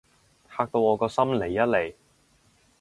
[0.49, 1.93] 嚇到我個心離一離